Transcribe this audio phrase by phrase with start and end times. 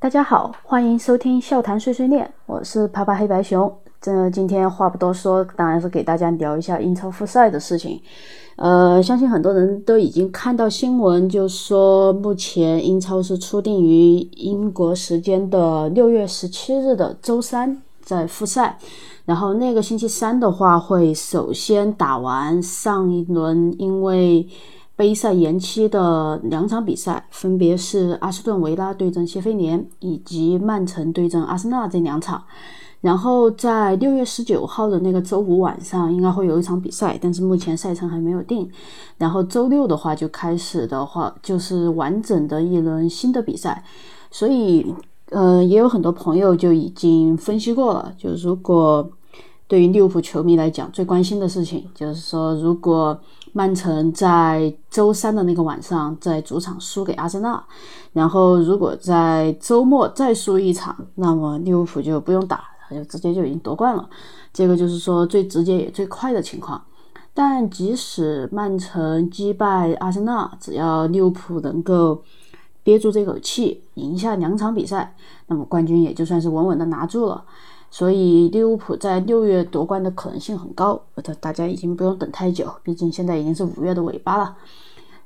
[0.00, 3.70] 大家好，欢迎收听笑谈碎碎念，我是啪啪黑白熊。
[4.00, 8.00] 这今天话不多说，当然是给大家聊一下英超复赛的事情。
[8.56, 18.78] 呃，相信很多人都已经看到新闻，就说目前英超是初定于英国时间的六月十七日的周三在复赛，
[19.26, 24.48] 然后那个星期三的话会首先打完上一轮因为。
[25.00, 32.44] 杯赛延期的两场比赛，分别是阿斯顿维拉对阵谢菲联，以及曼城对阵阿森纳这两场。
[33.00, 38.70] 然后在六月十九号的那个周五晚上，应该会有一场比赛，但是目前赛程还没有定。
[39.16, 43.82] 然后周六的话就开始的话，就是完整的一轮新的比赛。
[44.30, 44.94] 所以，
[45.30, 49.10] 呃，也有很多朋友就已经分析过了，就如果。
[49.70, 53.16] 对于利物浦球迷来讲，最关心的事情就是说，如果
[53.52, 57.62] 曼城在周三的那个晚上在主场输给阿森纳，
[58.12, 64.10] 然后如果在周末再输一场，那么利物浦就不用打，就直接就已经夺冠了。
[64.52, 66.82] 这个就是说最直接也最快的情况。
[67.32, 72.20] 但即使曼城击败阿森纳，只要利物浦能够
[72.82, 75.14] 憋住这口气，赢下两场比赛，
[75.46, 77.44] 那么冠军也就算是稳稳的拿住了。
[77.90, 84.56] 所以利物浦在六月夺冠的可能性很高，这大家已经不用等太久，毕竟现在已经是五月的尾巴了。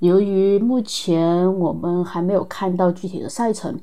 [0.00, 3.78] 由于目前我们还没有看到具体的赛程，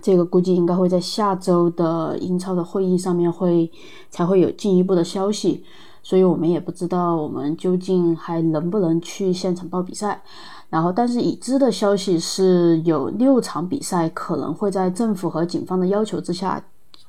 [0.00, 3.70] 这个估计应该会在下周的英超的会议上面会
[4.10, 5.62] 才会有进一步的消息，
[6.02, 10.22] 所以我们也不知道我们究竟还能不能去现场报比赛。
[10.70, 16.62] 然后，但是已知的消息是有六场比赛可能会在政府和警方的要求之下。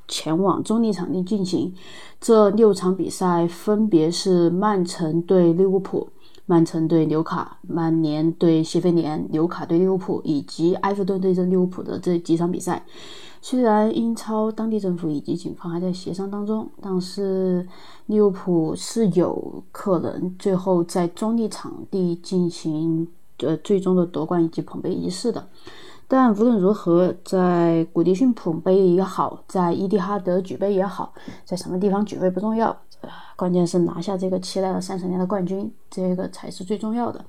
[0.09, 1.73] 前往中立场地进行，
[2.19, 6.09] 这六场比赛分别是曼城对利物浦、
[6.45, 12.85] 曼城对纽卡、曼联对谢菲联、纽卡对利物浦以及埃弗顿对阵利物浦的这几场比赛。
[13.41, 17.65] 虽然英超当地政府以及警方还在协商当中，但是
[18.07, 25.47] 利物浦是有可能最后在中立场地进行呃最终的夺冠以及捧杯仪式的。
[26.11, 31.13] 但无论如何，在古迪逊捧杯也好，在伊蒂哈德举杯也好，
[31.45, 32.75] 在什么地方举杯不重要，
[33.35, 37.23] 关键是拿下这个期待了三十年的冠军，这个才是最重要的。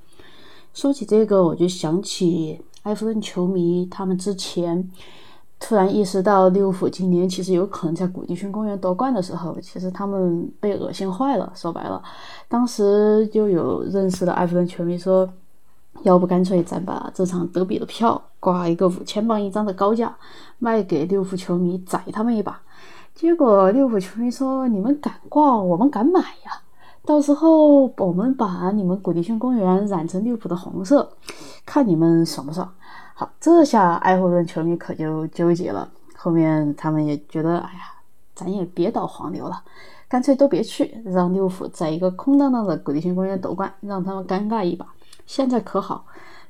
[0.73, 4.89] 说起这个，我就想起埃弗顿球迷，他们之前
[5.59, 11.53] 突然意识到利物浦今年其实有可能在古迪逊公园夺冠的时候，其实他们被恶心坏了。
[11.53, 12.01] 说白了，
[12.47, 15.31] 当时就有认识的埃弗顿球迷说。
[16.03, 20.15] 要不干脆咱把这场德比的票挂一个五千镑一张的高价，
[20.57, 22.59] 卖给利物浦球迷宰他们一把。
[23.13, 26.63] 结果利物浦球迷说：“你们敢挂，我们敢买呀！
[27.05, 31.11] 到时候我们把你们古迪逊公园染成利物浦的红色，
[31.65, 32.73] 看你们爽不爽？”
[33.13, 35.87] 好，这下埃弗顿球迷可就纠结了。
[36.15, 37.93] 后面他们也觉得：“哎呀，
[38.33, 39.61] 咱也别倒黄牛了，
[40.07, 44.87] 干脆都别去，让利物浦在一个空荡荡的古迪逊公园夺冠，让他们尴尬一把。”
[45.31, 46.05] 现在可好，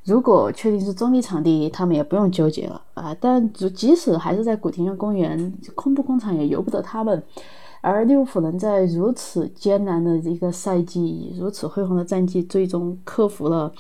[0.06, 3.16] 如果确定是中立场地，他们也不用纠结了啊。
[3.20, 7.24] 但即使还是在古廷公园，空不空场也由不得他们。
[7.82, 13.72] 而利物浦能在如此艰难的一个赛季，如此辉煌的战绩，最终克服了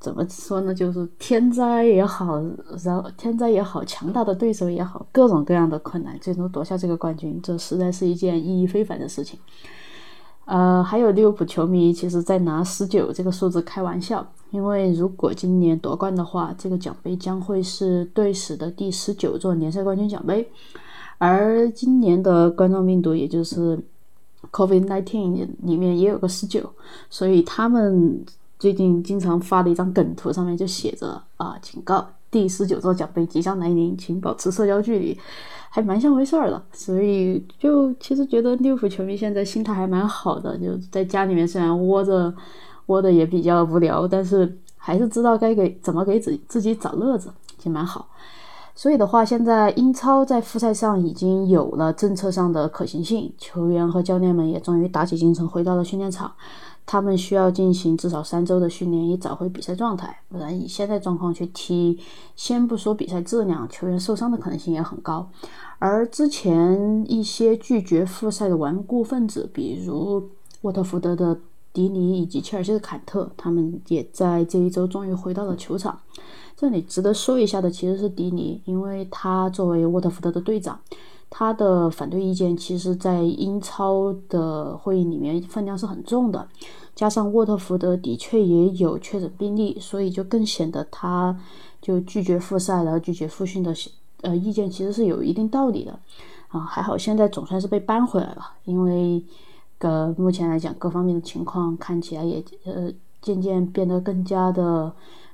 [0.00, 0.74] 怎么说呢？
[0.74, 2.42] 就是天灾也好，
[2.82, 9.38] 然后天灾也好，强大的对手也好，各种各样的困难，最终夺下这个冠军，这实在是一件意义非凡的事情。
[10.44, 20.50] 呃，还有利物浦球迷其实在拿十九这个数字开玩笑，因为如果今年夺冠的话，这个奖杯将会是队史的第十九座联赛冠军奖杯。
[21.18, 23.78] 而今年的冠状病毒，也就是
[24.50, 26.68] COVID-19 里面也有个十九，
[27.08, 28.24] 所以他们
[28.58, 35.16] 最近经常发的一张梗图上面就写着啊，警告，第十九座奖杯即将来临，请保持社交距离。
[35.74, 42.34] 还蛮像回事儿的，所以就其实觉得利物浦球迷现在心态还蛮好的，就在家里面虽然窝着，
[42.86, 47.30] 窝的也比较无聊，但是还是知道该给怎么给自自己找乐子，
[47.62, 48.06] 也蛮好。
[48.74, 56.30] 所以的话，现在英超在复赛上已经有了政策上的可行性，球员和教练们也终于打起精神回到了训练场。
[56.84, 61.98] 他们需要进行至少三周的训练，以找回比赛状态，不然以现在状况去踢，
[62.36, 65.30] 先不说比赛质量，球员受伤的可能性也很高。
[65.78, 70.28] 而之前一些拒绝复赛的顽固分子，比如
[70.62, 71.38] 沃特福德的
[71.72, 75.98] 迪尼以及切尔西的坎特，他们也在这一周终于回到了球场。
[76.54, 80.78] 这里值得说一下的其实是迪尼，因为他作为沃特福德的队长。
[81.34, 86.46] 他的反对意见，其实，在英超的会议里面分量是很重的。
[86.94, 91.34] 加上沃特福德的确也有确诊病例，所以就更显得他
[91.80, 93.74] 就拒绝复赛然后、拒绝复训的
[94.20, 95.98] 呃意见其实是有一定道理的
[96.48, 96.60] 啊。
[96.60, 99.24] 还好现在总算是被扳回来了，因为
[99.78, 102.92] 呃目前来讲各方面的情况看起来也呃
[103.22, 104.92] 渐渐变得更加的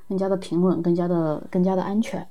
[0.09, 2.25] 更加的平稳，更加的更加的安全。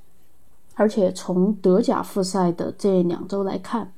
[0.78, 3.92] 而且从德甲复赛的这两周来看，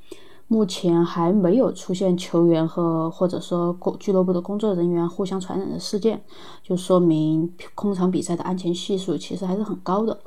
[0.47, 6.19] 目前还没有出现球员和或者说俱乐部的工作人员互相传染的事件，
[6.63, 10.17] 就说明空场比赛的安全系数其实还是很高的。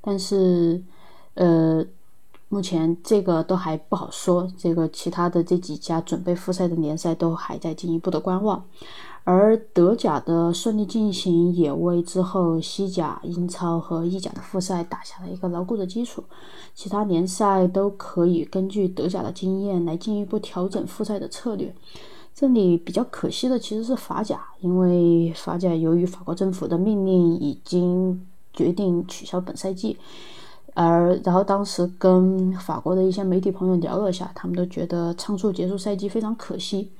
[0.00, 0.82] 但是，
[1.34, 1.84] 呃，
[2.48, 4.50] 目前这个都还不好说。
[4.56, 8.64] 这个其他的这几家准备复赛的联赛都还在进一步的观望。
[9.30, 16.24] 而德甲的顺利进行，也为之后西甲、英超和意甲的复赛打下了一个牢固的基础。
[16.74, 21.74] 其他联赛都可以根据德甲的经验来进一步调整复赛的策略。
[22.34, 29.98] 这里比较可惜的其实是法甲，因为法甲由于法国政府的命令已经决定取消本赛季，
[30.72, 36.90] 而然后当时跟法国的一些媒体朋友聊了一下，他们都觉得仓促结束赛季非常可惜。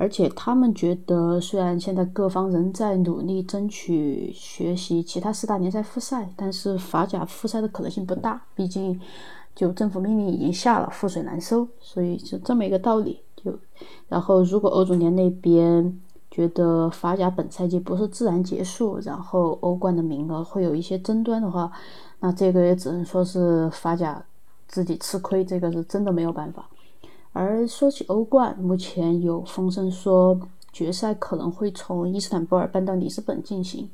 [0.00, 8.40] 而且他们觉得，虽然现在各方仍在努力争取学习其他四大联赛复赛，但是法甲复赛的可能性不大。
[8.54, 8.98] 毕竟，
[9.54, 13.20] 就政府命令已经下了，覆水难收，所以是这么一个道理。
[13.36, 13.52] 就
[14.08, 16.00] 然后，如果欧足联那边
[16.30, 21.70] 觉得法甲本赛季不是自然结束，然后欧冠的名额会有一些争端的话，
[22.20, 24.24] 那这个也只能说是法甲
[24.66, 26.69] 自己吃亏，这个是真的没有办法。
[27.32, 30.38] 而说起欧冠，目前有风声说
[30.72, 33.88] 决赛可能会从伊斯坦布尔搬到里斯本进行，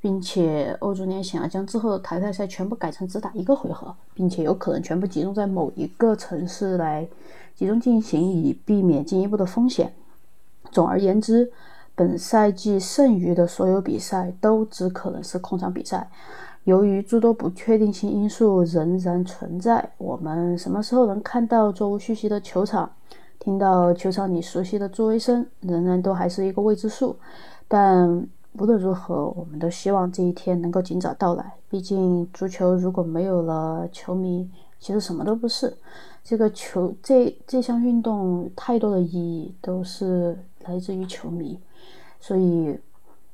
[0.00, 7.08] 并且欧足联想要将之后的淘汰赛全部改成只打一个回合，并且有可能全部集中在某一个城市来
[7.54, 9.94] 集中进行，以避免进一步的风险。
[10.70, 11.50] 总而言之，
[11.94, 16.10] 本赛季剩余的所有比赛都只可能是空场比赛。
[16.64, 22.88] 由于诸多不确定性因素仍然存在，我们什么时候能看到座无虚席的球场，
[23.40, 27.16] 听到球场里熟悉的助威声，仍然都还是一个未知数。
[27.66, 31.52] 但无论如何，我们都希望这一天能够尽早到来。
[31.68, 34.48] 毕竟，足球如果没有了球迷，
[34.78, 35.76] 其实什么都不是。
[36.22, 41.58] 这个球，这这项运动太多的意义都是来自于球迷，
[42.20, 42.78] 所以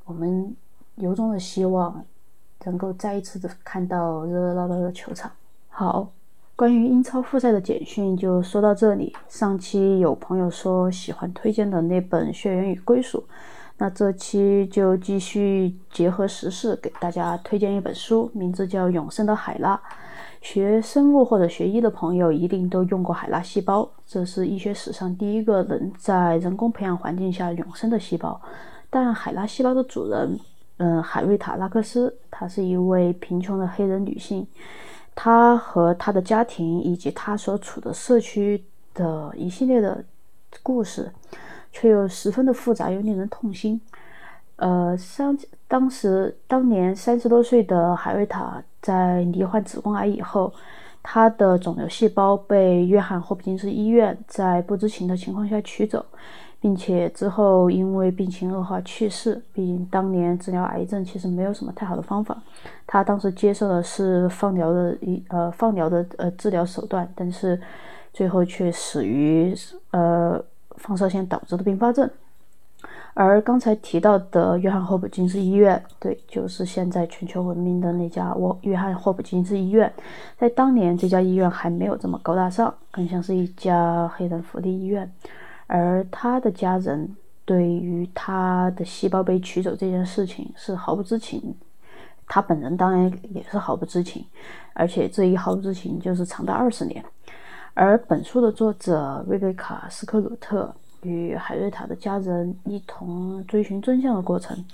[0.06, 0.56] 我们
[0.94, 2.02] 由衷的希望。
[2.68, 5.30] 能够再一次的看到热热闹闹的球场。
[5.70, 6.08] 好，
[6.54, 9.14] 关于英超复赛的简讯就说到这里。
[9.28, 13.18] 上期有朋友说喜欢推荐的那本《血缘与归属》，
[13.78, 19.76] 那这期就继续结合时事给大家推荐一本书，名字叫《永生的海拉》。
[20.40, 28.40] 学生物或者学医的朋友一定都用过海拉细胞，这是医学史上第一个能在人工培养环境下永生的细胞。
[28.90, 30.38] 但海拉细胞的主人。
[30.78, 34.46] 嗯，海瑞塔·拉克斯，她是一位贫穷的黑人女性。
[35.14, 38.64] 她和她的家庭以及她所处的社区
[38.94, 40.04] 的一系列的
[40.62, 41.10] 故事，
[41.72, 43.80] 却又十分的复杂又令人痛心。
[44.56, 50.52] 呃，当当时当年三十多岁的海瑞塔在罹患子宫癌以后，
[51.02, 56.04] 她的肿瘤细胞被约翰霍普金斯医院在不知情的情况下取走。
[56.60, 59.40] 并且之后因为病情恶化去世。
[59.52, 62.36] 毕竟当年治疗癌症其实没有什么太好的方法，
[62.86, 67.60] 他当时接受的是放疗的一呃放疗的呃治疗手段，但是
[68.12, 69.54] 最后却死于
[69.92, 70.42] 呃
[70.76, 72.10] 放射线导致的并发症。
[73.14, 79.92] 而刚才提到的约翰霍普金斯医院，对，就是现在全球闻名的那家沃约翰霍普金斯医院，
[80.38, 85.10] 在当年这家医院还没有这么高大上，更像是一家黑人福利医院。
[85.68, 91.54] 而他的家人对于他的细胞被取走这件事情是毫不知情，
[92.26, 94.24] 他本人当然也是毫不知情，
[94.72, 97.04] 而且这一毫不知情就是长达二十年。
[97.74, 104.64] 而本书的作者瑞贝卡·斯科鲁特与海瑞塔的家人一同追寻真相的过程，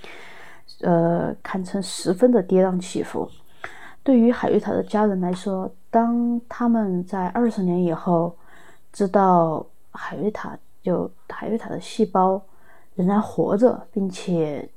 [0.79, 3.29] 呃，堪称十分的跌宕起伏。
[4.01, 8.35] 对于海瑞塔的家人来说，当他们在二十年以后
[8.93, 10.57] 知道海瑞塔。
[10.85, 12.41] 就海瑞塔的细胞
[12.93, 14.69] 仍然活着，并且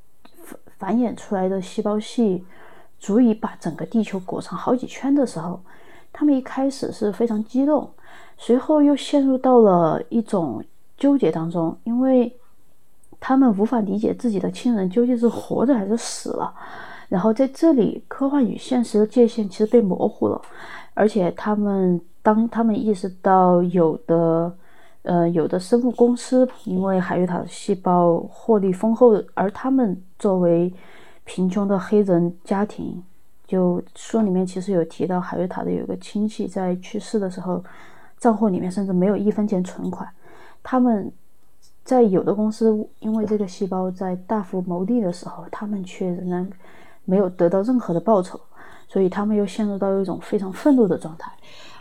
[0.43, 2.45] 繁繁衍出来的细胞系
[2.99, 5.61] 足以把整个地球裹上好几圈的时候，
[6.13, 7.89] 他们一开始是非常激动，
[8.37, 10.65] 随后又陷入到了一种
[10.97, 12.35] 纠结当中，因为
[13.21, 16.53] 他们无法理解自己的亲人究竟是活着还是死了。
[17.09, 20.43] 然后在这里，科幻与现实的界限其实被模糊了，
[20.95, 24.53] 而且他们当他们意识到有的。
[25.03, 30.73] 呃，有的生物公司因为海瑞塔细胞获利丰厚，而他们作为
[31.25, 33.03] 贫穷的黑人家庭
[33.47, 37.63] 就书里面其实有提到，海瑞塔的有一个亲戚在去世的时候，
[38.19, 40.07] 账户里面甚至没有一分钱存款。
[40.63, 41.11] 他们
[41.85, 46.51] 在有的公司因为这个细胞在大幅牟利的时候，他们却仍然
[47.05, 48.39] 没有得到任何的报酬，
[48.89, 51.33] 所以他们又陷入到一种非常愤怒的状态。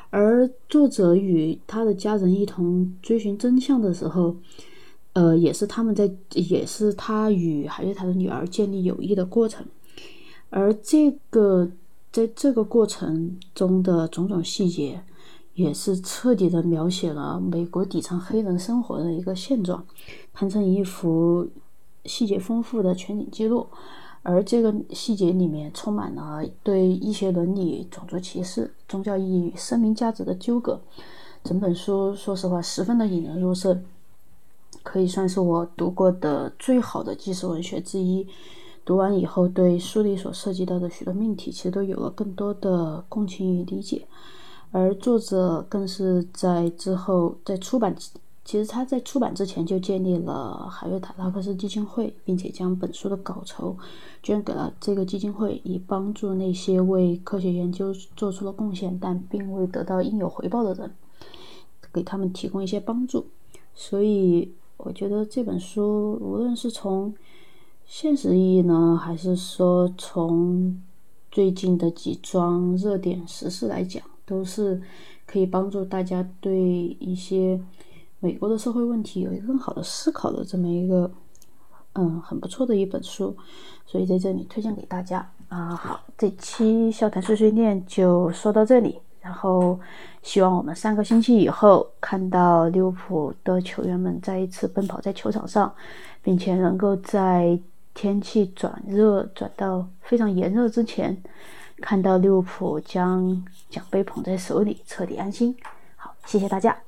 [0.10, 4.36] 而作者与他的家人一同追寻真相的时候，
[5.14, 9.66] 呃，也是他们在，也是他与海瑞塔的女儿建立友谊的过程。
[10.50, 11.70] 而这个
[12.12, 15.04] 在这个过程中的种种细节，
[15.56, 19.86] 也是彻底的描写了美国底层黑人生活的一个现状，
[20.34, 21.50] 拍成一幅
[22.06, 23.68] 细节丰富的全景记录。
[24.24, 30.80] 而这个细节里面充满了对医学伦理、种族歧视、宗教意义与生命价值的纠葛。
[31.44, 33.84] 整本书说实话十分的引人入胜，
[34.84, 38.28] 可以算是我读过的最好的纪实文学之一。
[38.84, 44.06] 读完以后，对书里所涉及到的许多命题，其实都有了更多的共情与理解。
[44.72, 47.96] 而作者更是在之后在出版，
[48.48, 53.76] 其实他在出版之前就建立了海瑞塔拉克斯基金会，并且将本书的稿酬
[54.24, 60.90] 捐给了这个基金会，以帮助那些为科学研究做出了贡献但并未得到应有回报的人，
[61.92, 63.26] 给他们提供一些帮助。
[63.76, 67.14] 所以，我觉得这本书无论是从
[67.86, 70.82] 现实意义呢，还是说从
[71.30, 74.82] 最近的几桩热点时事来讲，都是
[75.26, 76.58] 可以帮助大家对
[77.02, 77.60] 一些
[78.20, 81.10] 美国的社会问题有一个更好的思考的这么一个，
[81.94, 83.36] 嗯，很不错的一本书，
[83.86, 85.76] 所以在这里推荐给大家啊。
[85.76, 89.80] 好，这期笑谈碎碎念就说到这里，然后
[90.22, 95.74] 希望我们三个星期以后看到利物浦的球员们再一次奔跑在球场上，
[96.22, 97.60] 并且能够在。
[98.00, 101.20] 天气转热转到非常炎热之前，
[101.82, 105.58] 看到利物浦将奖杯捧在手里，彻底安心。
[105.96, 106.87] 好，谢谢大家。